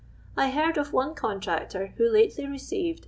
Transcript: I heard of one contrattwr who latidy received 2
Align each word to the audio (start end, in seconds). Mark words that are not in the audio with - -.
I 0.35 0.49
heard 0.49 0.79
of 0.79 0.93
one 0.93 1.13
contrattwr 1.13 1.93
who 1.97 2.11
latidy 2.11 2.49
received 2.49 2.97
2 2.97 2.99